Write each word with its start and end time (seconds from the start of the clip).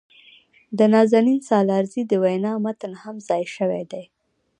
د 0.77 0.79
نازنین 0.93 1.39
سالارزي 1.49 2.01
د 2.07 2.13
وينا 2.23 2.51
متن 2.63 2.93
هم 3.01 3.15
ځای 3.27 3.43
شوي 3.55 3.83
دي. 3.91 4.03